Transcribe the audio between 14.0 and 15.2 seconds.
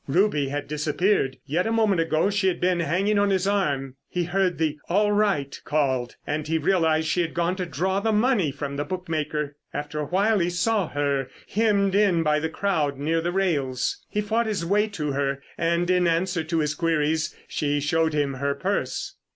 He fought his way to